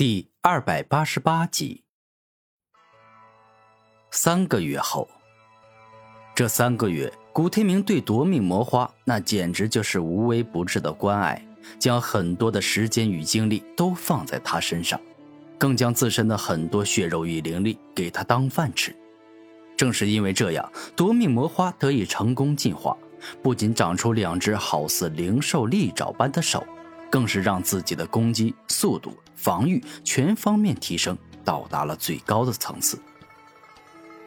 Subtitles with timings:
[0.00, 1.84] 第二百八十八集。
[4.10, 5.06] 三个月后，
[6.34, 11.46] 这三个月，古天明对夺命魔花那简直就是无微不至的关爱，
[11.78, 14.98] 将很多的时间与精力都放在他身上，
[15.58, 18.96] 更将自身的很多血肉与灵力给他当饭吃。
[19.76, 22.96] 正是因为这样，夺命魔花得以成功进化，
[23.42, 26.66] 不仅长出两只好似灵兽利爪般的手。
[27.10, 32.98] 更是让自己的攻击速度、防御全方面提升，到达了最高的层次。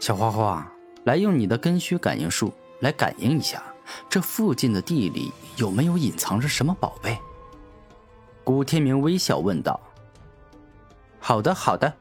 [0.00, 0.72] 小花花，
[1.04, 3.62] 来用你的根须感应术来感应一下，
[4.08, 7.18] 这附近的地里有没有隐藏着什么宝贝？
[8.42, 9.78] 古天明微笑问道。
[11.18, 11.92] 好的，好的。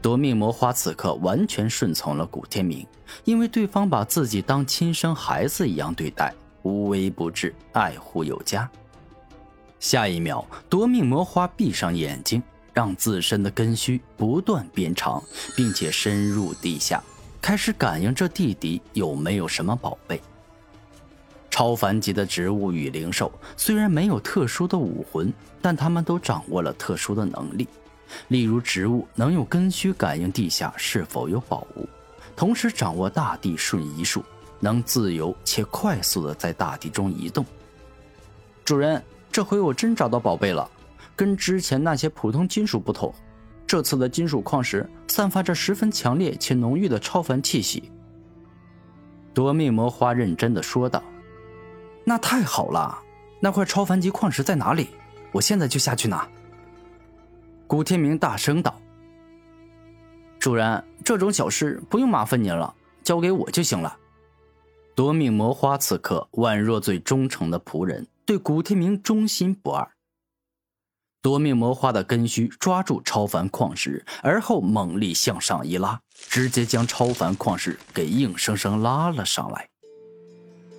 [0.00, 2.86] 夺命魔花此刻完全顺从了古天明，
[3.24, 6.32] 因为对方把自己当亲生孩子一样对待，
[6.62, 8.70] 无微不至，爱护有加。
[9.80, 12.42] 下一秒，夺命魔花闭上眼睛，
[12.74, 15.22] 让自身的根须不断变长，
[15.56, 17.02] 并且深入地下，
[17.40, 20.20] 开始感应这地底有没有什么宝贝。
[21.48, 27.68] 超凡级的植物与灵兽虽然没有特殊的武魂，但他们都掌握了特殊的能力，
[28.28, 31.88] 例如植物能用根须感应地下是否有宝物，
[32.34, 34.24] 同时掌握大地瞬移术，
[34.58, 37.46] 能自由且快速的在大地中移动。
[38.64, 39.00] 主人。
[39.38, 40.68] 这回我真找到宝贝了，
[41.14, 43.14] 跟之前那些普通金属不同，
[43.68, 47.92] 这次的金属矿石散发着十分强烈且浓郁的超凡气息。
[49.32, 51.00] 夺命魔花认真的说道
[52.02, 52.98] ：“那太好了，
[53.38, 54.88] 那块超凡级矿石在哪里？
[55.30, 56.28] 我现在就下去拿。”
[57.68, 58.76] 古天明大声道
[60.40, 63.96] ：“主人，这种小事不用麻烦您了，交给我就行了。”
[64.96, 68.04] 夺命魔花此刻宛若最忠诚的仆人。
[68.28, 69.90] 对古天明忠心不二。
[71.22, 75.98] 夺命魔花的根须抓住超凡矿石，而后猛力向上一拉，
[76.28, 79.66] 直接将超凡矿石给硬生生拉了上来。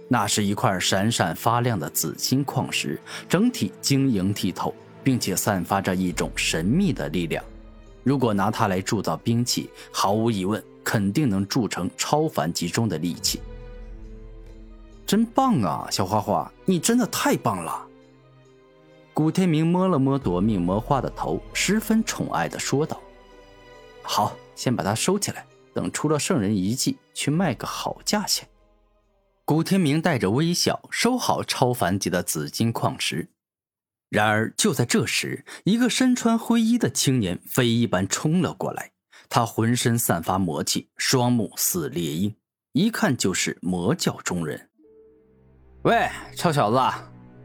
[0.08, 4.72] 那是一块闪闪发亮的紫金矿石，整体晶莹剔透，
[5.04, 7.44] 并且散发着一种神秘的力量。
[8.04, 13.42] 如果拿它来铸造兵器，毫无疑问，肯定能铸成超凡级中的利器。
[15.10, 17.84] 真棒啊，小花花，你真的太棒了！
[19.12, 23.02] 古天明摸了摸夺命魔花的头，十分宠爱的说道
[24.06, 28.48] ：“好，先把它收起来，等出了圣人遗迹，去卖个好价钱。”
[29.46, 33.30] 古天明带着微笑收好超凡级的紫金矿石。
[34.10, 38.92] 然而，就在这时，一个身穿灰衣的青年飞一般冲了过来，
[39.28, 42.36] 他浑身散发魔气，双目似猎鹰，
[42.74, 44.69] 一看就是魔教中人。
[45.84, 46.78] 喂，臭小子，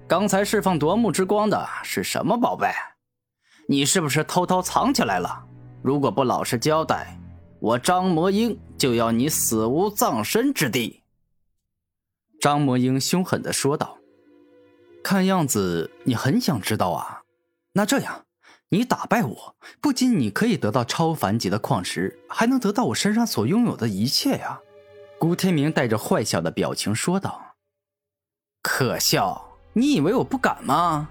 [0.08, 2.66] 刚才释放夺目之光的是什么宝贝？
[3.68, 5.44] 你是不是偷偷藏起来了？
[5.82, 7.16] 如果不老实交代，
[7.60, 11.04] 我张魔英就要你死无葬身之地！
[12.40, 13.98] 张魔英凶狠的说道。
[15.04, 17.22] 看样子你很想知道啊。
[17.72, 18.24] 那这样，
[18.68, 24.58] 你打败我，不仅你可以得到超凡级的矿石，还能得到我身上所拥有的一切呀！
[25.20, 27.40] 古天明带着坏笑的表情说道。
[28.64, 29.44] 可笑！
[29.74, 31.10] 你以为我不敢吗？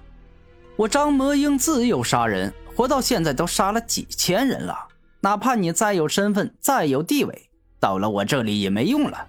[0.75, 4.75] 我张魔英自幼杀人，活到现在都杀了几千人了。
[5.21, 7.49] 哪怕你再有身份、再有地位，
[7.79, 9.27] 到了我这里也没用了，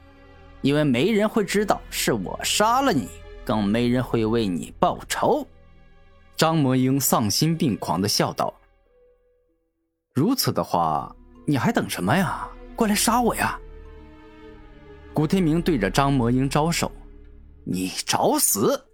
[0.63, 3.09] 因为没人会知道是我杀了你，
[3.45, 5.47] 更没人会为你报仇。
[6.34, 8.55] 张魔英丧心病狂的笑道
[10.15, 11.15] ：“如此的话，
[11.47, 12.49] 你还等什么呀？
[12.75, 13.61] 过来杀我呀！”
[15.13, 16.91] 古天明对着张魔英招手。
[17.65, 18.85] 你找死！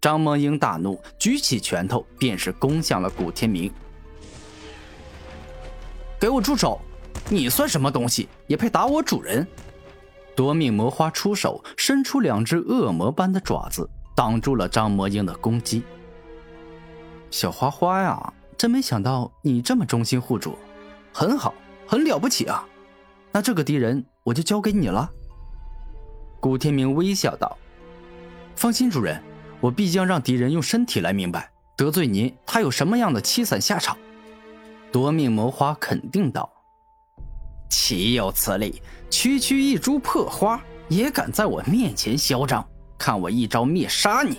[0.00, 3.72] 张梦英大怒，举起拳头便是攻向了古天明。
[6.18, 6.80] 给我住手！
[7.30, 9.46] 你算什么东西，也配打我主人？
[10.36, 15.82] 夺命魔花出手，伸出两只恶魔般的爪子，挡住了张魔英的攻击。
[17.30, 20.58] 小花花呀，真没想到你这么忠心护主，
[21.12, 21.54] 很好，
[21.86, 22.66] 很了不起啊！
[23.32, 25.10] 那这个敌人我就交给你了。
[26.40, 27.56] 古天明微笑道。
[28.56, 29.20] 放心，主人，
[29.60, 33.96] 我必将让敌人用身体来明白得罪您，他有什么样的凄惨下场。
[34.92, 36.48] 夺命魔花肯定道
[37.68, 38.80] ：“岂有此理！
[39.10, 42.64] 区区一株破花也敢在我面前嚣张？
[42.96, 44.38] 看我一招灭杀你！”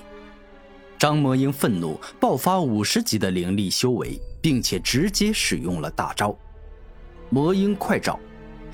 [0.97, 6.33] 张魔英愤怒，爆发五十级的灵力修为，并且直接使用了大招——
[7.29, 8.17] 魔鹰快爪。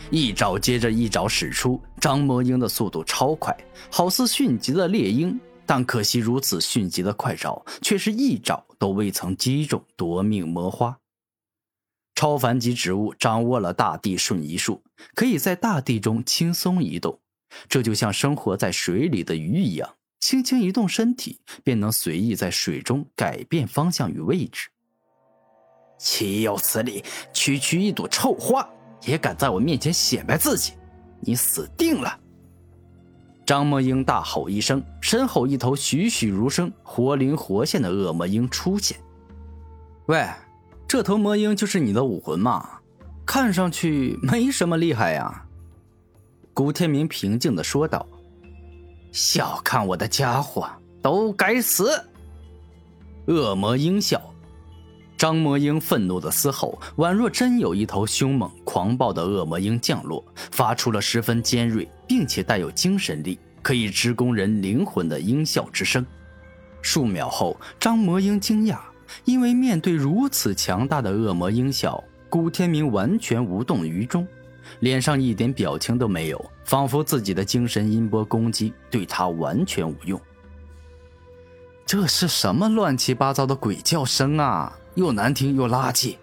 [0.10, 3.56] 一爪接着一爪使出，张魔鹰的速度超快，
[3.90, 10.98] 好似迅疾的猎鹰，但可惜如此迅疾的快爪，却是一爪都未曾击中夺命魔花。
[12.16, 14.84] 超凡级植物掌握了大地瞬移术，
[15.16, 17.20] 可以在大地中轻松移动，
[17.70, 24.70] 这就像生活在水里的鱼一样，轻轻移动身体，便能随意在水中改变方向与位置。
[25.98, 27.04] 岂有此理！
[27.32, 28.68] 区区一朵臭花，
[29.06, 30.74] 也敢在我面前显摆自己？
[31.20, 32.18] 你死定了！
[33.46, 38.98] 张魔鹰大吼一声，身后一头栩栩如生、活灵活现的恶魔鹰出现。
[40.08, 40.28] 喂，
[40.88, 42.80] 这头魔鹰就是你的武魂吗？
[43.26, 45.46] 看上去没什么厉害呀。
[46.54, 48.06] 古天明平静的说道
[49.14, 50.68] ：“小看我的家伙，
[51.02, 52.04] 都该死！”
[53.28, 54.31] 恶魔鹰笑。
[55.22, 66.04] 张魔鹰愤怒的嘶吼，宛若真有一头凶猛狂暴的恶魔鹰降落，发出了十分尖锐并且带有精神力、可以直攻人灵魂的鹰啸之声。
[66.82, 68.80] 数秒后，张魔鹰惊讶，
[69.24, 74.28] 因为面对如此强大的恶魔鹰啸，古天明完全无动于衷，
[74.80, 80.20] 脸上一点表情都没有，仿佛自己的精神音波攻击对他完全无用。
[81.86, 84.76] 这是什么乱七八糟的鬼叫声啊！
[84.96, 86.18] 又难听又垃圾，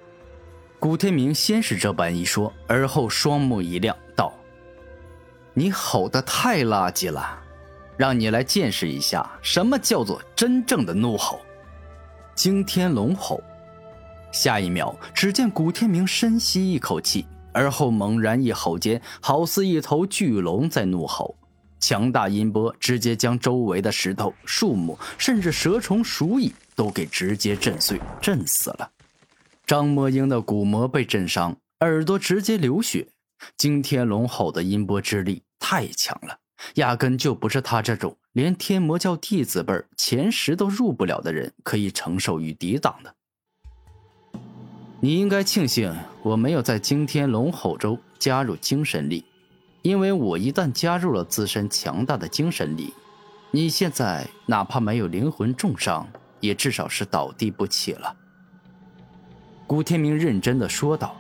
[0.79, 4.33] 古天明先是这般一说，而后双目一亮，道
[5.55, 7.39] ：“你吼得太垃圾了，
[7.97, 11.41] 让你来见识一下什么叫做真正的怒吼。”
[12.37, 13.43] 惊天龙吼。
[14.31, 21.35] 下一秒，只见古天明深吸一口气，而后猛然一吼间，好似一头巨龙在怒吼，
[21.81, 26.53] 强大音波直接将周围的石头、树木，甚至蛇虫鼠蚁。
[26.79, 28.89] 都给直接震碎、震死了。
[29.67, 33.09] 张魔英的骨膜被震伤，耳朵直接流血。
[33.57, 36.39] 惊天龙吼的音波之力太强了，
[36.75, 43.13] 压根就不是他这种连天魔教弟子辈前十都入不了的人可以承受与抵挡的。
[45.01, 45.93] 你应该庆幸
[46.23, 49.25] 我没有在惊天龙吼中加入精神力，
[49.83, 52.93] 因为我一旦加入了自身强大的精神力，
[53.51, 56.07] 你现在哪怕没有灵魂重伤。
[56.41, 58.15] 也至少是倒地不起了。
[59.67, 61.17] 古天明认真的说道：“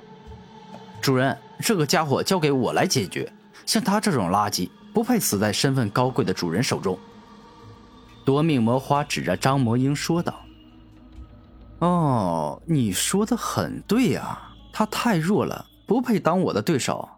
[1.02, 3.28] 主人，这个家伙交给我来解决。
[3.66, 6.96] 像他这种垃圾，不配死在身份高贵的主人手中。”
[8.24, 10.40] 夺命魔花指着张魔英说道
[11.80, 14.40] ：“哦，你说的很对呀，
[14.72, 17.08] 他太弱了，不配当我的对手。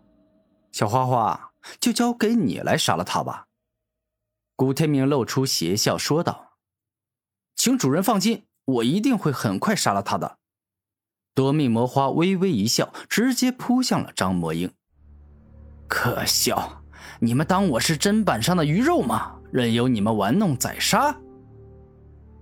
[0.73, 3.47] 小花花，就交给你来杀了他吧。”
[4.57, 6.53] 古天明露出邪笑说道。
[7.57, 10.39] 请主人放心，我一定会很快杀了他的。
[11.35, 14.71] 夺命魔花微微一笑，直接扑向了张魔英。
[15.87, 16.83] 可笑，
[17.21, 19.37] 你们当我是砧板上的鱼肉吗？
[19.53, 21.15] 任由你们玩弄宰杀？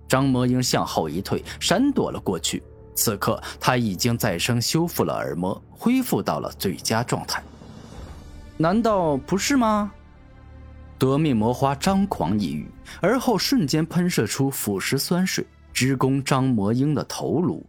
[0.07, 2.63] 张魔英向后一退，闪躲了过去。
[2.95, 7.43] 此刻他已经再生修复了耳膜，恢复到了最佳状态。
[8.61, 9.89] 难道不是吗？
[10.97, 12.69] 夺命魔花张狂一语，
[12.99, 17.65] 而后瞬间喷射出腐蚀酸水，直攻张魔英的头颅。